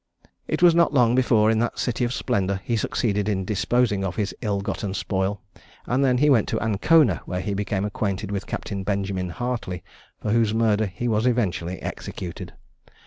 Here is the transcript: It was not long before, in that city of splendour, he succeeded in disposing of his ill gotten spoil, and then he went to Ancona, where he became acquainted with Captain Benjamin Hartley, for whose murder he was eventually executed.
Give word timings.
It 0.47 0.63
was 0.63 0.73
not 0.73 0.95
long 0.95 1.13
before, 1.13 1.51
in 1.51 1.59
that 1.59 1.77
city 1.77 2.03
of 2.03 2.11
splendour, 2.11 2.59
he 2.63 2.75
succeeded 2.75 3.29
in 3.29 3.45
disposing 3.45 4.03
of 4.03 4.15
his 4.15 4.33
ill 4.41 4.59
gotten 4.61 4.95
spoil, 4.95 5.43
and 5.85 6.03
then 6.03 6.17
he 6.17 6.27
went 6.27 6.47
to 6.49 6.59
Ancona, 6.59 7.21
where 7.27 7.39
he 7.41 7.53
became 7.53 7.85
acquainted 7.85 8.31
with 8.31 8.47
Captain 8.47 8.81
Benjamin 8.81 9.29
Hartley, 9.29 9.83
for 10.19 10.31
whose 10.31 10.55
murder 10.55 10.87
he 10.87 11.07
was 11.07 11.27
eventually 11.27 11.79
executed. 11.83 12.53